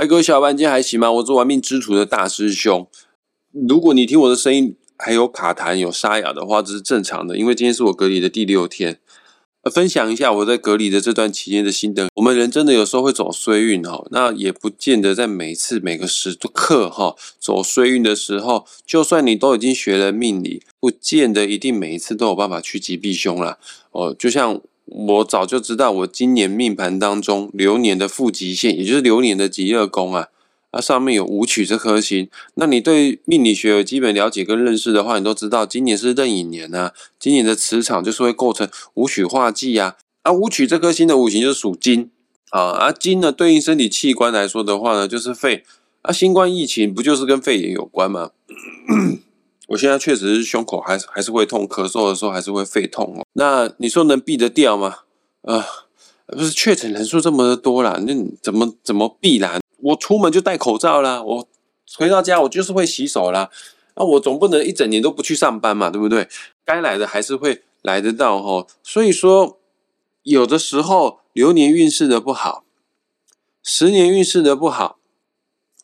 [0.00, 1.12] 嗨，各位小伙伴，今天还行吗？
[1.12, 2.88] 我是玩命之徒的大师兄。
[3.52, 8.98] 如果你听我的声音还有卡痰、有沙哑的话，这是正常的，因为今天是我隔离的第六天。
[9.70, 12.08] 分享一下我在隔离的这段期间的心得。
[12.14, 23.58] 我们人真的有时候会走衰运哈，那也不见得在每次每个时刻哈走衰运的时候，就算你都已经学了命理，不见得一定每一次都有办法趋吉避凶啦。
[23.90, 30.28] 哦，就像我早就知道，我今年命盘当中流年的负极线，也就是流年的极恶宫啊。
[30.72, 39.96] 啊，上面有武曲这颗星，那你对命理学有基本了解跟认识的话，你都知道今年是壬寅年啊，今年的磁场就是会构成武曲化忌啊。
[40.22, 42.10] 啊，武曲这颗星的五行就是属金
[42.50, 45.64] 啊，啊金呢对应身体器官来说的话呢，就是肺。
[46.02, 48.30] 啊，新冠疫情不就是跟肺炎有关吗？
[49.70, 53.24] 我现在确实是胸口还是还是会痛，咳嗽的时候还是会肺痛哦。
[53.34, 54.98] 那你说能避得掉吗？
[55.42, 55.64] 啊，
[56.26, 58.12] 不是确诊人数这么多啦，那
[58.42, 59.60] 怎么怎么避啦？
[59.78, 61.48] 我出门就戴口罩啦，我
[61.96, 63.48] 回到家我就是会洗手啦。
[63.94, 66.28] 那我总不能一整年都不去上班嘛，对不对？
[66.64, 68.66] 该来的还是会来得到哈。
[68.82, 69.60] 所以说，
[70.24, 72.64] 有的时候流年运势的不好，
[73.62, 74.98] 十年运势的不好，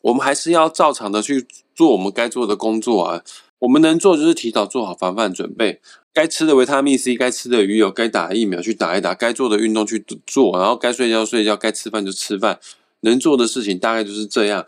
[0.01, 3.23] 我们还是要照常的去做我们该做的工作啊。
[3.59, 5.81] 我们能做就是提早做好防范准备，
[6.13, 12.59] 该吃的维他命 C，该吃的鱼油，该打疫苗去打一打，该做的运动去做，然后该睡觉睡觉，该吃饭就吃饭。
[13.01, 14.65] 能做的事情大概就是这样。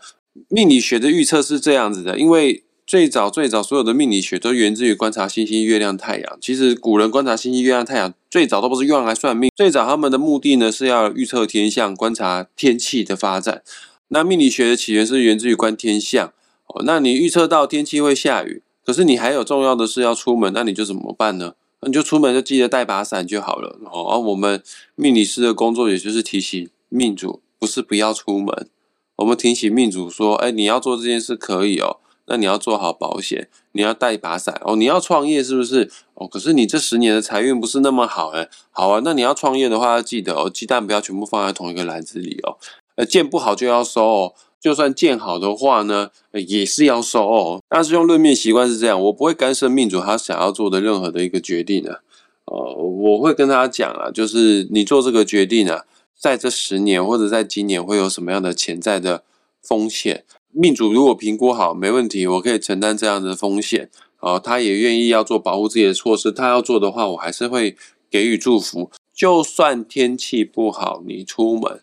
[0.48, 6.38] 命理学的预测是这样子的，因为最早最早所有的命理学都源自于观察星星、月亮、太阳。
[6.40, 13.62] 其实古人观察星星、月亮、太阳，最早都不是用来算命，最早他们的目的呢是要预测天象、观察天气的发展。
[14.08, 16.32] 那命理学的起源是源自于观天象。
[16.66, 21.54] 哦，那你预测到天气会下雨，可是你还有重要的事要出门，那你就怎么办呢？
[21.86, 23.78] 你就出门就记得带把伞就好了。
[23.90, 24.62] 哦，而我们
[24.94, 27.40] 命理师的工作也就是提醒命主。
[27.60, 28.70] 不是不要出门，
[29.16, 34.76] 我们提醒命主说：“哎，你要做这件事可以哦，那你要做好保险，你要带把伞哦。
[34.76, 35.90] 你要创业是不是？
[36.14, 38.48] 哦，可是你这十年的财运不是那么好哎。
[38.70, 42.56] 好啊，那你要创业的话，要记得哦，鸡蛋不要全部放在同一个篮子里哦。
[42.96, 47.62] 呃，见不好就要收哦，就算见好的话呢，也是要收哦。
[47.68, 52.02] 但是用论命习惯是这样，我不会干涉命主他想要做的任何的一个决定的。
[52.44, 55.84] 呃，我会跟他讲啊，就是你做这个决定啊。
[56.18, 59.24] 在这十年或者在今年会有什么样的潜在的
[59.62, 60.24] 风险？
[60.52, 63.88] 命主如果评估好，没问题，我可以承担这样的风险。
[64.18, 67.74] 哦，他也愿意要做保护自己的措施，他要做的话，我还是会
[68.10, 68.90] 给予祝福。
[69.14, 71.80] 就算天气不好，你出门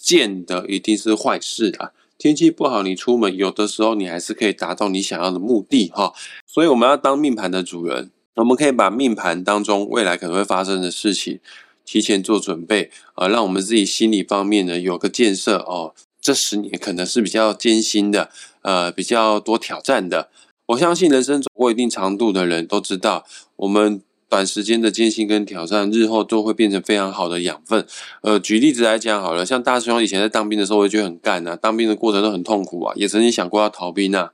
[0.00, 1.90] 见得一定是坏事啊。
[2.16, 6.12] 天气不好，你出门有的时候你还是可以达到你想要的目的哈。
[6.46, 11.40] 所以我们要当命盘的主人，我们可以把命盘当中未来可能会发生的事情。
[11.84, 15.94] 提前做准备啊，让我们自己心理方面呢有个建设哦。
[16.20, 20.28] 这十年可能是比较艰辛的，呃，比较多挑战的。
[20.66, 23.24] 我相信人生走过一定长度的人都知道，
[23.56, 27.86] 我们短时间的艰辛跟挑战，日后都会变成非常好的养分。
[28.22, 34.30] 呃，举例子来讲好了，像大师兄以前在当兵的时候，我觉得很干呐，当兵的过程都很痛苦啊，也曾经想过要逃兵呐。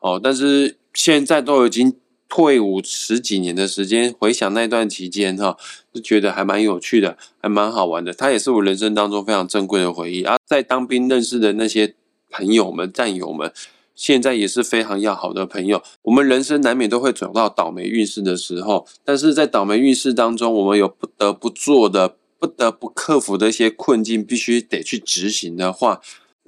[0.00, 1.94] 哦，但是现在都已经。
[2.30, 5.56] 退伍十几年的时间，回想那段期间，哈，
[5.94, 8.12] 就觉得还蛮有趣的，还蛮好玩的。
[8.12, 10.24] 它也是我人生当中非常珍贵的回忆。
[10.24, 11.94] 啊，在当兵认识的那些
[12.30, 13.50] 朋友们、战友们，
[13.98, 15.82] 现在也是非常要好的朋友。
[16.02, 26.00] 我们人生难免都会走到倒霉运势的时候，但是在倒霉运势当中，我们有不得不做的、不得不克服的一些困境，必须得去执行的话。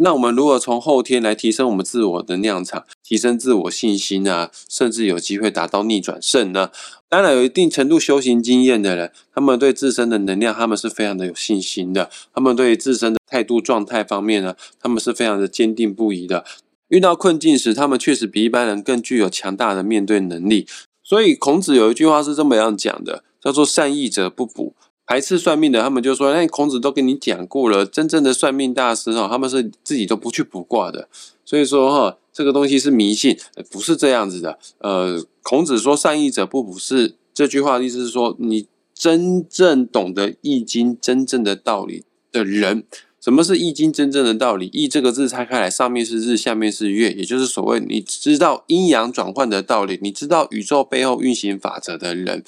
[0.03, 6.71] 那我们如果从后天来提升我们自我的量场，提升自我信心啊，甚至有机会达到逆转胜呢？
[7.06, 12.09] 当然，有一定程度修行经验的人，他们对自身的能量，他们是非常的有信心的。
[12.33, 16.47] 他们对自身的态度状态方面呢，他们是非常的坚定不移的。
[16.91, 20.69] 遇到困境时，他们确实比一般人更具有强大的面对能力。
[21.03, 24.75] 所以，孔子有一句话是这么样讲的，叫做“善易者不卜”。
[25.06, 31.09] 排斥算命的，他们就说：“那孔子都跟你讲过了，真正的算命大师哈，他们是自己都不去卜卦的。
[31.45, 33.36] 所以说哈，这个东西是迷信，
[33.72, 34.57] 不是这样子的。
[34.78, 42.84] 呃，孔子说‘善易者不卜’是这句话的意思是说，你真正懂得易经真正的道理的人，
[43.21, 44.71] 什么是易经真正的道理？
[44.72, 52.43] 易这个字拆开来，上面是日，下面是月，也就是所谓你知道阴阳转换的道理，你知道宇宙背后运行法则的人。”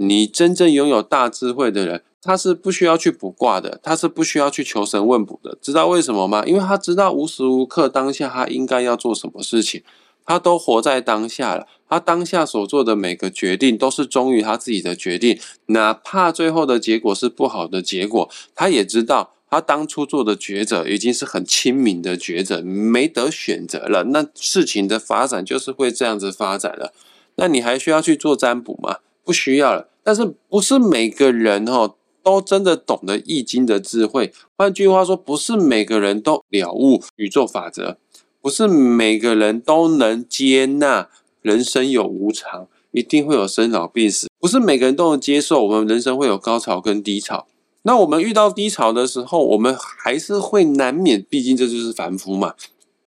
[0.00, 5.58] 你真正拥有大智慧的人，他是不需要去卜卦的，他是不需要去求神问卜的。
[5.60, 6.44] 知道为什么吗？
[6.46, 9.82] 因为他知道无时无刻当下他应该要做什么事情，
[10.24, 11.66] 他都活在当下了。
[11.88, 15.36] 他当下所做的每个决定都是忠于他自己的决定，
[15.66, 24.04] 哪怕最后的结果是不好的结果，他也知道他当初做的抉择已经是很亲民的抉择，没得选择了。
[24.04, 26.92] 那事情的发展就是会这样子发展了。
[27.36, 28.98] 那你还需要去做占卜吗？
[29.24, 29.88] 不需要了。
[30.02, 34.32] 但是不是每个人哦都真的懂得易经的智慧？
[34.56, 37.98] 换句话说，不是每个人都了悟宇宙法则，
[38.40, 41.08] 不是每个人都能接纳
[41.40, 44.28] 人生有无常，一定会有生老病死。
[44.38, 47.46] 不是每个人都能接受我们人生会有高潮跟低潮。
[47.82, 52.54] 那我们遇到低潮的时候，我们还是会难免，毕竟这就是凡夫嘛。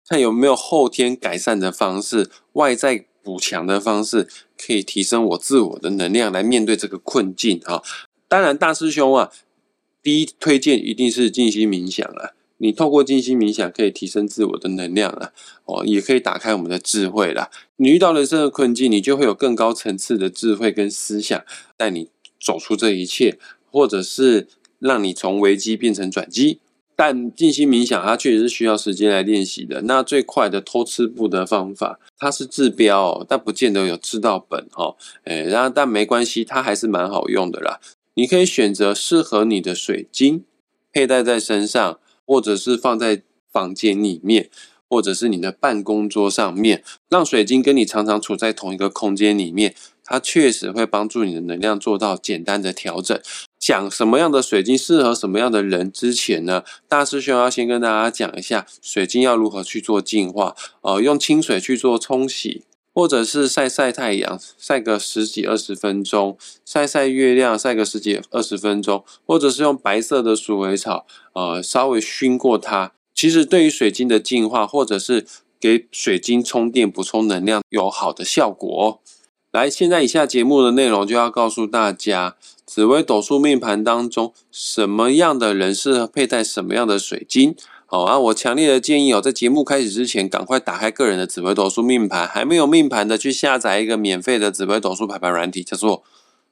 [0.08, 4.28] 看有没有后天改善的方式，外在补强的方式，
[4.58, 7.82] 可以提升我自我的能量来面对这个困境啊。
[8.28, 9.30] 当然，大师兄啊，
[10.02, 12.36] 第一推荐一定是静心冥想了。
[12.58, 15.34] 你透过静心冥想，可以提升自我的能量了
[15.66, 17.52] 哦，也可以打开我们的智慧了。
[17.76, 21.44] 你遇到人生的困境，你就会有更高层次的智慧跟思想，
[21.78, 22.10] 带你
[22.44, 23.38] 走出这一切，
[23.70, 24.48] 或者是。
[24.82, 26.60] 让你从危机变成转机，
[26.96, 29.84] 但静心冥想它确实是需要时间来练习的。
[29.84, 34.96] 那最快的偷吃步的方法，它是治标，但不见得有治到本哈。
[35.26, 37.80] 诶，然后但没关系，它还是蛮好用的啦。
[38.16, 40.44] 你可以选择适合你的水晶，
[40.92, 44.50] 佩戴在身上，或者是放在房间里面，
[44.90, 49.74] 或者是你的办公桌上面，让水晶跟你常常处在同一个空间里面，
[50.12, 53.18] 它确实会帮助你的能量做到简单的调整。
[53.58, 60.54] 讲什么样的水晶适合什么样的人之前呢，大师兄要先跟大家讲一下水晶要如何去做净化。
[60.82, 62.64] 呃，用清水去做冲洗，
[62.94, 72.92] 或者是晒晒太阳，晒个十几二十分钟，晒晒月亮，晒个十几二十分钟，或者是用白色的鼠尾草，呃，稍微熏过它。
[73.14, 75.28] 其实对于水晶的净化，或者是
[75.60, 79.00] 给水晶充电补充能量，有好的效果。
[79.52, 87.54] 来，现在以下节目的内容就要告诉大家，紫微斗数命盘当中，什么样的人适合佩戴什么样的水晶。
[87.86, 96.04] 好啊，我强烈的建议哦，在节目开始之前，赶快打开个人的紫微斗数命盘，还没有命盘的，去下载一个免费的紫微斗数排盘软体，叫做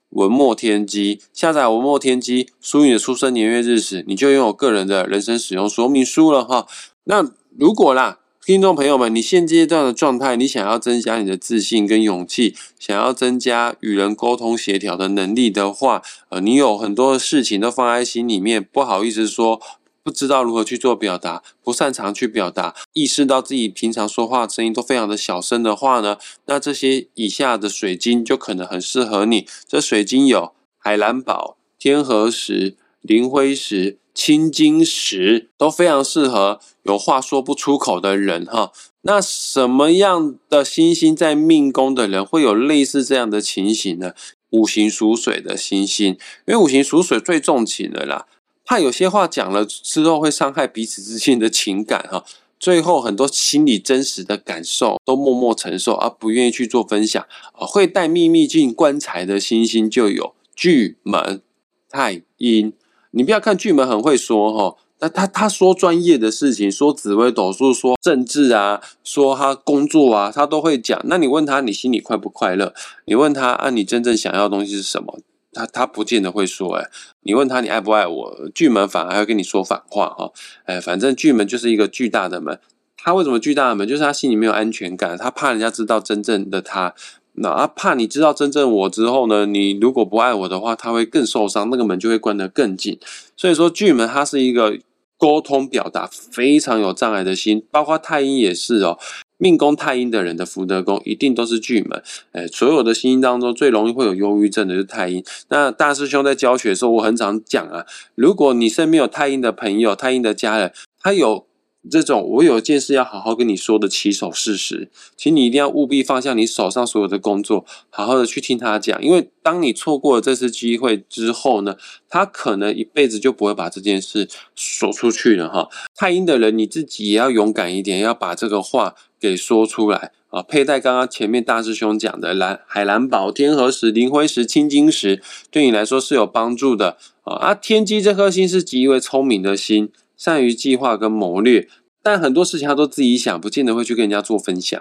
[0.10, 1.22] 文墨天机。
[1.32, 6.68] 下载文墨天机，输入你的出生年月日时，你就拥有个人的人生使用说明书了哈。
[7.06, 8.20] 那如果啦。
[8.46, 19.62] 听众朋友们，你现阶段的状态，你想要增加你的自信跟勇气，想要增加与人沟通协调的能力的话，呃，你有很多的事情都放在心里面，不好意思说，
[20.02, 29.46] 不知道如何去做表达，不擅长去表达，意识到自己平常说话声音都非常的小声的话呢，那这些以下的水晶就可能很适合你。
[29.68, 33.99] 这水晶有海蓝宝、天河石、灵灰石。
[34.14, 38.72] 青金石都非常适合有话说不出口的人哈。
[39.02, 44.14] 那什么样的星星在命宫的人会有类似这样的情形呢？
[44.52, 46.18] 五行属水的星星，
[46.48, 48.26] 因为五行属水最重情的啦，
[48.66, 52.26] 怕有些话讲了之后会伤害彼此之间的情感哈。
[52.60, 57.66] 最后很多心里真实的感受都默默承受，而不愿意去做分享啊。
[57.66, 61.42] 会带秘密进棺材的星星就有巨门、
[61.90, 62.74] 太阴。
[63.12, 71.00] 你不要看巨门很会说哈，那他他说专业的事情，说紫微斗数，说政治啊，说他工作啊，他都会讲。
[71.06, 72.74] 那你问他你心里快不快乐？
[73.06, 75.20] 你问他啊，你真正想要的东西是什么？
[75.52, 76.76] 他他不见得会说。
[76.76, 76.86] 哎，
[77.24, 78.50] 你问他你爱不爱我？
[78.54, 80.32] 巨门反而还会跟你说反话哈。
[80.66, 82.60] 哎，反正巨门就是一个巨大的门。
[83.02, 83.88] 他为什么巨大的门？
[83.88, 86.94] 就是他心里没有安全感，他怕人家知道真正的他。
[87.42, 89.46] 那啊，怕你知道真正我之后呢？
[89.46, 93.00] 你如果不爱我的话，他会更受伤，那个门就会关得更紧。
[93.38, 94.78] 所以说，巨门它是一个
[95.18, 98.98] 沟通表达非常有障碍的心，包括太阴也是哦。
[99.38, 102.04] 命宫太阴的人的福德宫一定都是巨门。
[102.34, 105.24] 哎，所有的星星当中最容易会有忧郁症的就是太阴。
[105.48, 111.49] 那大师兄在教学的时候，我很常讲啊，如果你身边有太阴的朋友、太阴的家人，他有。
[111.90, 119.02] 这种我有一件事要好好跟你说的起手事实，请你一定要务必放下你手上所有的工作，好好的去听他讲。
[119.02, 121.78] 因为当你错过了这次机会之后呢，
[122.10, 125.70] 他可能一辈子就不会把这件事说出去了哈。
[125.96, 130.44] 太阴的人，你自己也要勇敢一点，要把这个话给说出来啊。
[130.44, 137.36] 佩戴刚刚前面大师兄讲的蓝海蓝宝、天河石、灵灰石、青金石，对你来说是有帮助的啊。
[137.36, 139.90] 啊，天机这颗星是极为聪明的星。
[140.20, 141.68] 善于计划跟谋略，
[142.04, 144.80] 但很多事情他都自己想，不见得会去跟人家做分享。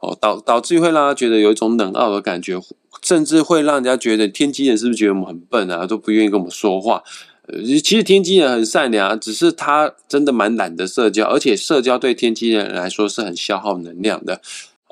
[0.00, 2.60] 哦，导导致会让他觉得有一种冷傲的感觉，
[3.02, 7.02] 甚至会让人家觉得天机人是不是觉得我们很笨啊，都不愿意跟我们说话。
[7.48, 14.40] 呃，其实天机人很善良，只是他真的蛮懒得社交，而且社交对天机人来说是很消耗能量的。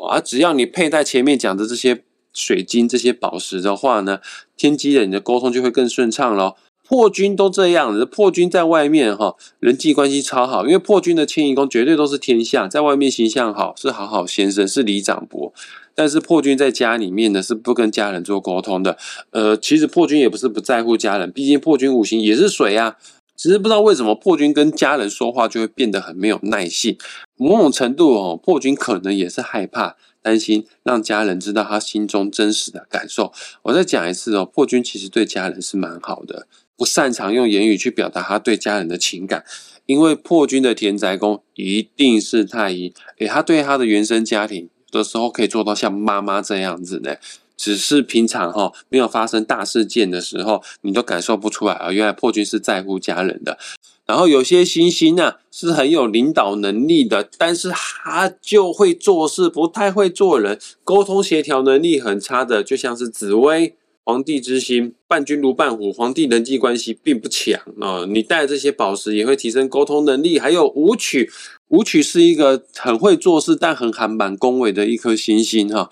[0.09, 2.03] 啊，只要你佩戴前面讲的这些
[2.33, 4.21] 水晶、这些宝石的话呢，
[4.57, 6.57] 天机人的沟通就会更顺畅咯。
[6.89, 15.53] 破军都这样子，破军在外面哈人际关系超好，因为破军的迁移宫绝对都是天下，在外面形象好，是好好先生，是李长博。
[15.95, 18.97] 但是破军在家里面呢是不跟家人做沟通的。
[19.31, 22.97] 呃，其实破军也不是不在乎家人，毕竟破军五行也是水啊。
[23.35, 26.97] 只是不知道为什么破军跟家人说话就会变得很没有耐性。
[27.37, 33.33] 某种程度哦，破军可能也是害怕、担心让家人知道他心中真实的感受。
[33.65, 36.47] 我再讲一次哦，破军其实对家人是蛮好的。
[36.77, 39.45] 不擅长用言语去表达他对家人的情感，
[39.87, 47.17] 因为破军的田宅宫一定是太医，诶，他对他的原生家庭有的时候可以做到像妈妈这样子呢。
[47.57, 51.91] 只是平常哈没有发生大事件的时候，你都感受不出来啊。
[51.91, 53.59] 原来破军是在乎家人的。
[54.05, 63.75] 然后有些星星呢是很有领导能力的，但是他就会做事，不太会做人，沟通协调能力很差的，就像是紫薇。
[64.07, 65.93] 皇帝之心，伴君如伴虎。
[65.93, 70.39] 皇帝人际关系并不强啊，你带这些宝石也会提升沟通能力。
[70.39, 71.29] 还有武曲，
[71.71, 75.91] 武曲是一个很会做事但很含满恭维的一颗星星哈，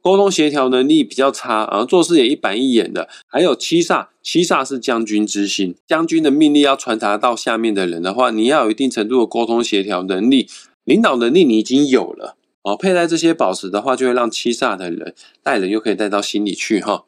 [0.00, 3.08] 沟通协调能力比较差啊，做事也一板一眼的。
[3.26, 10.48] 还有七煞，七煞是将军之心，将军的命令要传达到下面的人的话，你要有一定程度的沟通协调能力，
[10.84, 12.76] 领导能力你已经有了哦。
[12.76, 17.02] 佩戴这些宝石的话，就会让七煞的人带人又可以带到心里去哈。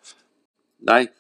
[0.85, 1.11] 来，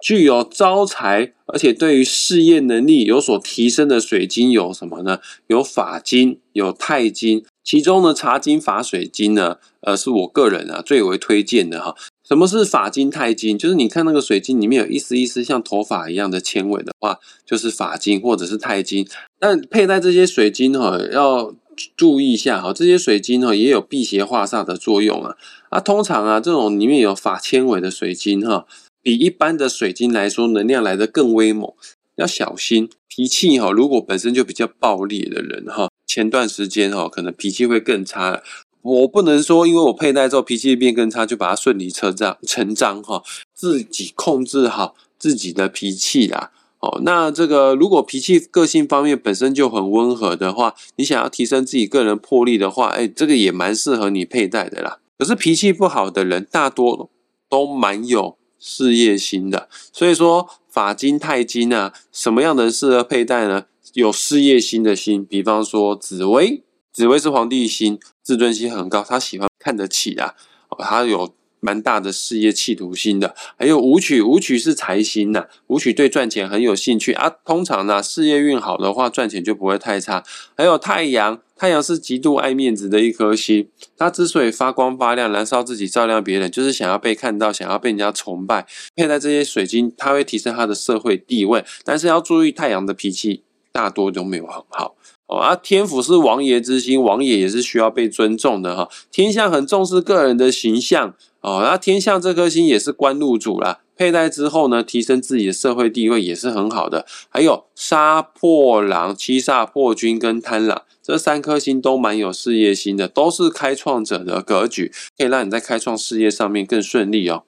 [0.00, 5.20] 具有招财，而且对于事业能力有所提升的水晶有什么呢？
[5.46, 11.94] 有法金，有钛金，其中呢茶金、法水晶呢，呃，是我个人啊最为推荐的哈。
[12.26, 13.56] 什么是法金、钛金？
[13.58, 19.06] 就是你看那个水晶里面有一丝一丝像头发一样的纤维的话，就是法金或者是钛金。
[19.38, 21.54] 但佩戴这些水晶哈，要
[21.96, 25.36] 注意一下哈，这些水晶哈也有辟邪化煞的作用啊。
[25.68, 28.66] 啊，通常啊这种里面有法纤维的水晶哈。
[29.04, 31.70] 比一般的水晶来说，能量来的更威猛，
[32.16, 33.70] 要小心脾气哈。
[33.70, 38.42] 如果本身就比较暴烈的人哈，前段时间哈，可能脾气会更差。
[38.80, 43.22] 我不能说，因为我佩戴之后脾气变更差，就把它顺理成章成章哈。
[43.52, 46.50] 自己控制好自己的脾气啦。
[46.80, 55.00] 哦，那这个如果脾气个性方面本身就很温和的话，你想要提升自己个人魄力的话，哎，这个也蛮适合你佩戴的啦。
[55.18, 57.10] 可是脾气不好的人，大多
[57.50, 58.38] 都蛮有。
[58.66, 63.66] 事业心的，所以说法金、太金啊，什么样的人适合佩戴呢？
[63.92, 70.34] 有事业心的心，比方说紫薇，紫薇是皇帝心，自尊心很高，他喜欢看得起啊，
[70.78, 71.34] 他有。
[71.64, 77.30] 蛮大的事业企图心的，还有武曲，武曲是财星呐，武曲对赚钱很有兴趣啊。
[77.42, 80.22] 通常呢，事业运好的话，赚钱就不会太差。
[80.54, 83.66] 还有太阳，太阳是极度爱面子的一颗星，
[83.96, 88.66] 它之所以发光发亮，燃烧自己照亮别人，就是想要被看到，想要被人家崇拜。
[88.94, 93.42] 佩戴这些水晶，它会提升他的社会地位，但是要注意太阳的脾气
[93.72, 94.96] 大多都没有很好。
[95.26, 98.88] 哦啊，天府是王爷之心，王爷也是需要被尊重的哈。
[99.10, 107.06] 天象很重视个人的形象哦，那天象这颗星也是官禄主啦，佩戴之后呢，提升自己的社会地位也是很好的。
[107.30, 117.44] 还有杀破狼、七煞破军跟贪狼这三颗星都蛮有事业心的，都是开创者的格局，可以让你在开创事业上面更顺利哦。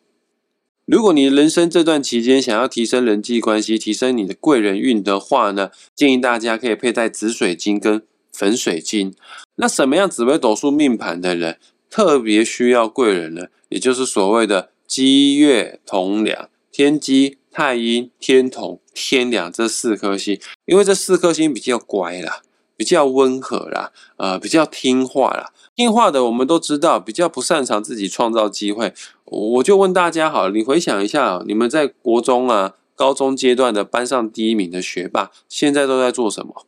[0.86, 8.02] 如果你人生这段期间想要提升人际关系、提升你的贵人运的话呢，建议大家可以佩戴紫水晶跟
[8.32, 9.12] 粉水晶。
[9.56, 11.58] 那什么样紫微斗数命盘的人
[11.90, 13.46] 特别需要贵人呢？
[13.68, 22.42] 也就是所谓的基月同梁、天机、太阴、天同、天梁这四颗星，因为这四颗星比较乖啦，
[22.76, 25.52] 比较温和啦，呃，比较听话啦。
[25.74, 28.94] 听话的我们都知道，比较不擅长自己创造机会。
[29.26, 36.64] 我就问大家好，你回想一下，你们在国中啊、高中阶段的班上第一名的学霸，现在都在做什么？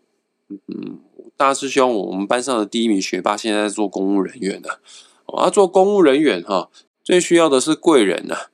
[0.49, 0.99] 嗯，
[1.37, 4.71] 大师兄，我们班上的第一名学霸现在在做公务人员呢。
[5.27, 6.69] 啊，做公务人员哈，
[7.05, 8.49] 最需要的是贵人呐，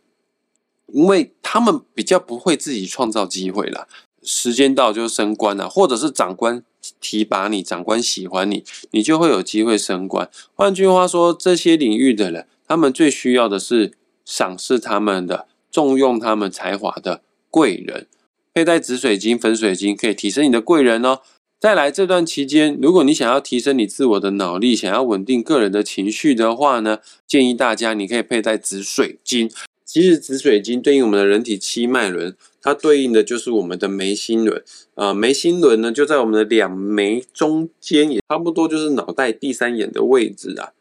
[0.88, 3.88] 因为他们比较不会自己创造机会了。
[4.22, 6.62] 时间到就升官了，或者是长官
[7.00, 10.28] 提拔你，长官喜欢你，你就会有机会升官。
[10.54, 12.46] 换句话说，这些领域的人。
[12.66, 13.92] 他们最需要的是
[14.24, 18.06] 赏识他们的、重用他们才华的贵人。
[18.52, 21.20] 佩戴紫水晶、粉水晶可以提升你的贵人哦。
[21.60, 29.50] 再来这段期间，如果你想要提升你自我的脑力，想要稳定个人的情绪的话呢，建议大家你可以佩戴紫水晶。
[29.84, 34.62] 其实紫水晶对应我们的人体七脉轮，它对应的就是我们的眉心轮
[34.94, 35.14] 啊。
[35.14, 40.72] 眉心轮呢就在我们的两眉中间，也差不多就是脑袋第三眼的位置啊。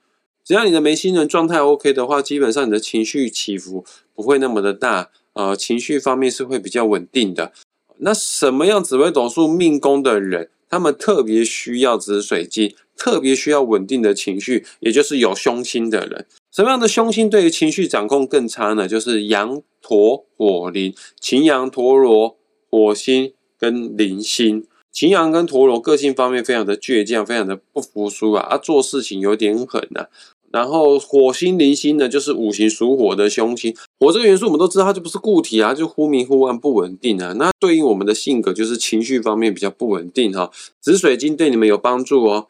[0.45, 7.53] 只要你的眉心轮状态 OK 的话，基本上你的情绪起伏不会那么的大，呃，情绪方面是会比较稳定的。
[7.99, 16.25] 那什么样紫微斗数命宫的人，他们特别需要紫水晶，特别需要稳定的情绪，也就是有凶星的人。
[16.51, 18.87] 什么样的凶星对于情绪掌控更差呢？
[18.87, 22.37] 就是羊驼火灵，擎羊陀罗
[22.69, 24.67] 火星跟灵星。
[24.91, 30.05] 擎羊跟陀螺个性方面非常的倔强，非常的不服输啊，啊做事情有点狠呐。
[30.53, 33.75] 然后火星、零星呢，就是五行属火的凶星。
[33.99, 37.33] 火这个元素我们都知道，它就不是固体啊，就忽明忽暗、不稳定啊。
[37.33, 40.51] 那对应我们的性格，就是情绪方面比较不稳定哈。
[40.79, 42.47] 紫水晶对你们有帮助哦。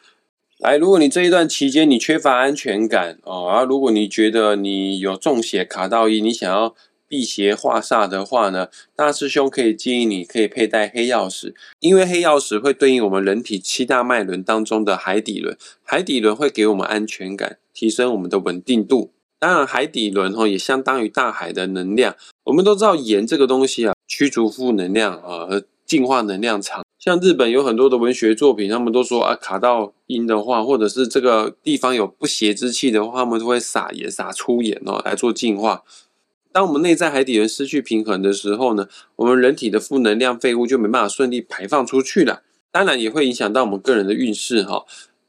[0.59, 6.75] 来，如果你这一段期间你缺乏安全感哦，啊，如果你觉得你有中邪卡到一，你想要。
[7.13, 19.11] 辟邪化煞的话呢，大师兄可以建议你可以佩戴黑曜石，因为黑曜石会对应我们人体七大脉轮当中的海底轮，海底轮会给我们安全感，提升我们的稳定度。
[19.37, 22.15] 当然，海底轮哈也相当于大海的能量。
[22.45, 26.83] 我们都知道盐这个东西啊，驱逐负能量啊，和净化能量场。
[26.97, 35.83] 像日本有很多的文学作品，他们都说啊，卡到阴的话，或者是这个地方有不邪之气的话，他们都会撒盐撒粗盐哦来做净化。
[36.53, 44.85] 当我们内在海底轮失去平衡的时候呢，我们人体的负能量废物就没办法顺利排放出去了，当然也会影响到我们个人的运势哈。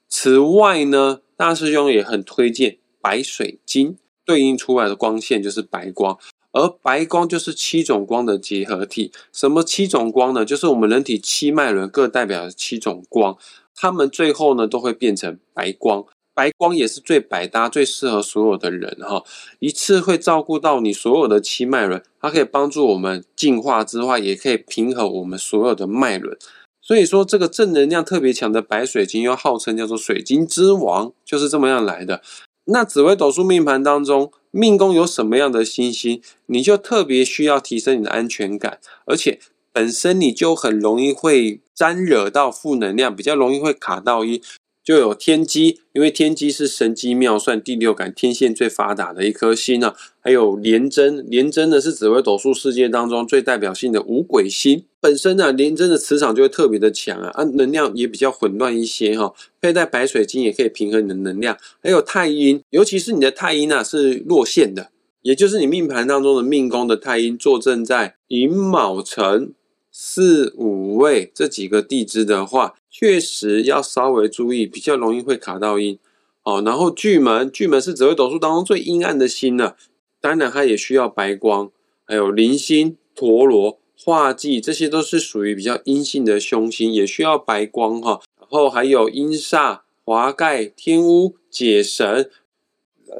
[0.06, 6.18] 此外呢，大师兄也很推荐白水晶，对应出来的光线就是白光，
[6.52, 9.10] 而白光就是七种光的结合体。
[9.32, 10.44] 什么七种光呢？
[10.44, 13.38] 就是我们人体七脉轮各代表的七种光，
[13.74, 16.04] 它们最后呢都会变成白光。
[16.34, 19.22] 白光也是最百搭、最适合所有的人哈，
[19.60, 26.36] 一次会照顾到你所有的七脉轮，它可以帮助我们进化之外，也可以平衡我们所有的脉轮。
[26.82, 32.20] 所以说，这个正能量特别强的白水晶，又号称叫做水晶之王，就是这么样来的。
[32.66, 39.38] 那紫微斗数命盘当中，命宫有什么样的星星，你就特别需要提升你的安全感，而且
[39.72, 44.42] 本身你就很容易会沾惹到负能量，比较容易会卡到一。
[44.84, 49.94] 就有天机，因为天机是神机妙算、第六感、天线最发达的一颗星呢。
[50.20, 54.84] 还有廉贞，廉贞呢是紫微斗数世界当中最代表性的五鬼星。
[55.00, 59.32] 本身呢，廉贞的磁场就会特别的强啊，啊，能量也比较混乱一些哈。
[59.60, 61.56] 佩戴白水晶也可以平衡你的能量。
[61.82, 64.90] 还有太阴，尤其是你的太阴啊是落陷的，
[65.22, 69.52] 也就是你命盘当中的命宫的太阴坐镇在寅卯辰。
[69.96, 75.96] 四五位这几个地支的话，确实要稍微注意，比较容易会卡到阴
[76.42, 76.60] 哦。
[76.66, 79.76] 然后巨门，巨门是紫微斗数当中最阴暗的星了，
[80.20, 81.70] 当然它也需要白光。
[82.04, 88.20] 还有铃星、陀螺、化忌，这些都是属于比较阴性的凶星，也需要白光哈。
[88.40, 92.28] 然后还有阴煞、华盖、天乌、解神。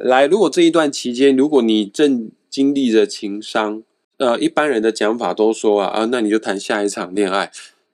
[0.01, 3.81] 来，如果这一段期间，如果你正经历着情伤。
[4.17, 7.51] 呃，一般人的讲法都说啊啊，那你就谈下一场恋爱。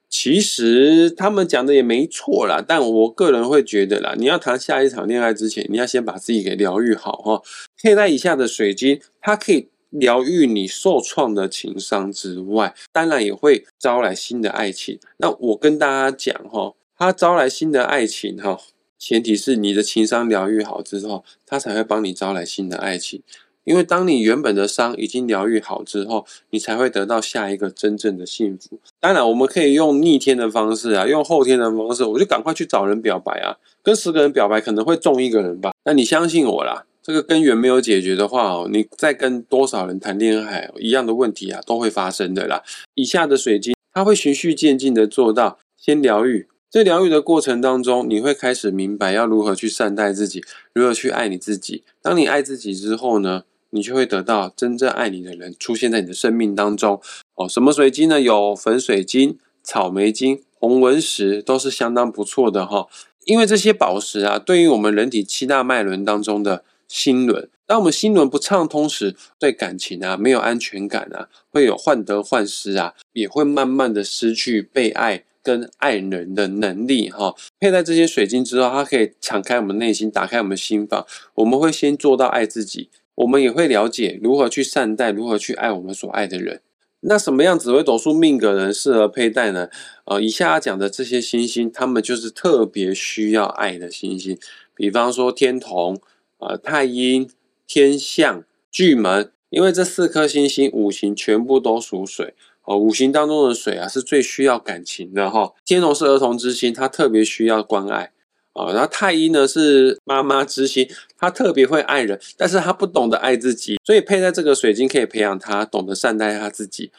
[0.08, 7.42] 其实他们讲的也没错啦，但我个人会觉得啦，你要谈下一场恋爱之前，你要先把自己给疗愈好哈。
[7.82, 15.00] 佩戴以下的水晶，它可以疗愈你受创的情伤之外，当然也会招来新的爱情。
[15.16, 18.60] 那我跟大家讲哈，它招来新的爱情哈，
[18.98, 23.22] 前提是你的情商疗愈好之后，它才会帮你招来新的爱情。
[23.64, 28.80] 因为当你原本的伤已经疗愈好之后，你才会得到下一个真正的幸福。
[28.98, 35.72] 当然，我们可以用逆天的方式啊，用后天的方式，我就赶快去找人表白啊，跟十个人表白可能会中一个人吧。
[35.84, 42.62] 那你相信我啦，这个根源没有解决的话哦，你再跟多少人谈恋爱，一样的问题啊都会发生的啦。
[42.94, 46.48] 以下的水晶，它会循序渐进的做到先疗愈。
[46.68, 51.84] 在疗愈的过程当中，你会开始明白要如何去善待自己，如何去爱你自己。
[52.00, 53.44] 当你爱自己之后呢？
[53.74, 57.00] 你就会得到真正爱你的人出现在你的生命当中
[57.34, 57.48] 哦。
[57.48, 58.20] 什么水晶呢？
[58.20, 62.86] 有粉水晶、草莓晶、红纹石，都是相当不错的哈。
[63.24, 77.34] 因为这些宝石啊，对于我们人体七大脉轮当中的心轮，当我们心轮不畅通时，对感情啊没有安全感啊，会有患得患失啊，也会慢慢的失去被爱跟爱人的能力哈。
[77.58, 81.06] 佩戴这些水晶之后，它可以敞开我们内心，打开我们心房，
[81.36, 82.90] 我们会先做到爱自己。
[83.16, 86.60] 我们也会了解如何去善待，如何去爱我们所爱的人。
[87.04, 89.68] 那什么样紫微斗数命格人适合佩戴呢？
[90.04, 94.38] 呃，以下要讲的这些星星，他们就是特别需要爱的星星。
[94.74, 96.00] 比方说天同、
[96.38, 97.28] 呃太阴、
[97.66, 105.52] 天象、巨门，因为这四颗星星五行全部都属水，哦，五行当中的水啊是最需要感情的哈。
[105.64, 108.12] 天同是儿童之星，他特别需要关爱。
[108.52, 110.88] 啊，然后太阴呢是妈妈之心，
[111.18, 116.90] 他特别会爱人，但是他不懂得爱自己，所以配在这个水晶可以培养他懂得善待他自己。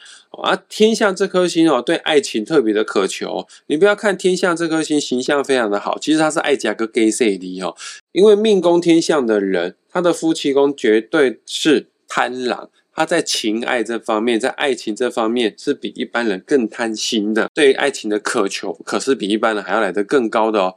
[0.42, 3.46] 啊，天象这颗星哦，对爱情特别的渴求。
[3.66, 7.76] 你不要看天象这颗星形象非常的好，其实他是爱加个 gay 色的哦，
[8.10, 12.68] 因为命宫天象的人，他的夫妻宫绝对是贪婪。
[12.96, 20.76] 他在情爱这方面，在爱情这方面是比一般人更贪心的，对爱情的渴求可是比一般人还要来得更高的哦。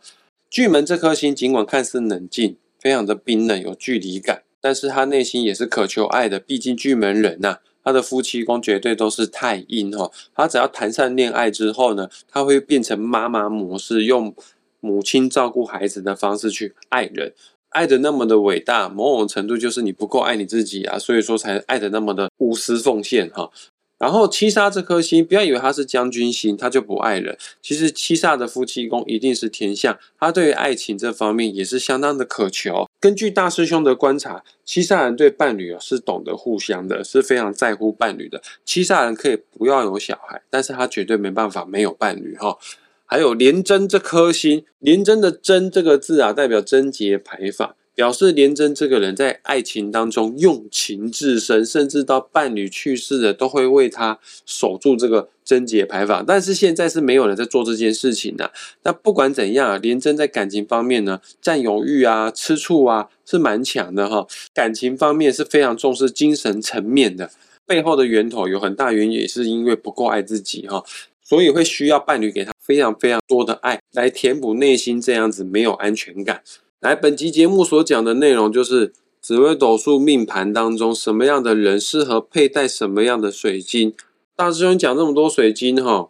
[0.49, 6.39] 巨门这颗星尽管看似冷静，非常的冰冷，有距离感，但是他内心也是渴求爱的。
[6.39, 10.11] 毕竟巨门人呐，他的夫妻宫绝对都是太阴哦。
[10.33, 14.33] 他只要谈上恋爱之后呢，他会变成妈妈模式，用
[14.79, 17.33] 母亲照顾孩子的方式去爱人。
[17.69, 23.51] 爱的那么的伟大，某种程度就是你不够爱你自己啊，所以说才爱的那么的无私奉献哈。
[23.97, 27.37] 然后七杀这颗星，不要以为他是将军星，他就不爱人。
[27.61, 32.87] 其实七煞的夫妻宫一定是天象，他对于爱情这方面也是相当的渴求。
[32.99, 38.41] 根据大师兄的观察，七煞人对伴侣啊是懂得互相的，是非常在乎伴侣的。
[38.63, 42.57] 七煞人可以不要有小孩，但是他绝对没办法没有伴侣哈。
[43.05, 56.23] 还有廉贞这颗星，廉贞的贞这个字啊，代表贞洁牌坊，表示廉贞这个人在爱情当中用情至深，甚至到伴侣去世了都会为他守住这个贞节牌坊。
[56.23, 58.51] 但是现在是没有人在做这件事情的。
[58.83, 64.27] 那不管怎样，廉贞在感情方面呢，占有欲啊、吃醋啊是蛮强的哈。
[64.53, 67.31] 感情方面是非常重视精神层面的，
[67.65, 70.83] 背后的源头有很大原因也是因为不够爱自己哈。
[71.23, 76.43] 所以会需要伴侣给他非常非常多的爱，来填补内心这样子没有安全感。
[76.79, 83.95] 来，本集节目所讲的内容就是紫微斗数命盘当中什么样的人适合佩戴什么样的水晶。
[84.35, 86.09] 大师兄讲这么多水晶哈，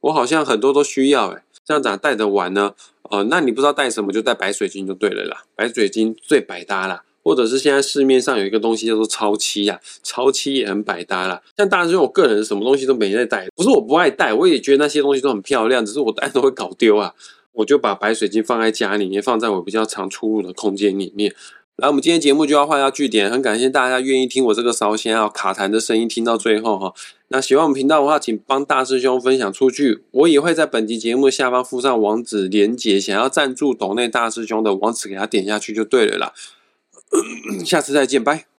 [0.00, 2.72] 我好像很多都需要哎，这样咋戴得完呢？
[3.02, 7.02] 哦，那你不知道戴什么就戴白水晶就对了啦，白水晶最百搭啦。
[7.22, 11.42] 或者是现在市面上有一个东西叫做超七呀，超七也很百搭啦。
[11.58, 17.12] 像大师兄，我个人什么东西都没在戴，不是我不爱戴，我也觉得那些东西都很漂亮，只是我戴都会搞丢啊。
[17.56, 21.34] 我就把白水晶放在家里面，放在我比较常出入的空间里面。
[21.76, 26.94] 来，我们今天节目就要换下句点，很感谢大家愿意听我这个烧仙啊卡痰的声音听到最后哈。
[27.28, 36.32] 那喜欢我们频道的话，请帮大师兄分享出去，我也会在本集节目下方附上网址连接，想要赞助岛内大师兄的网址给他点下去就对了啦。
[37.62, 38.55] 下次再见，拜。